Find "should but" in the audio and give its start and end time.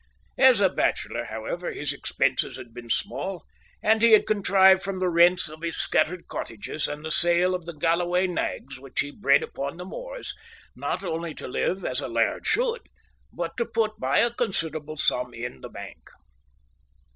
12.47-13.55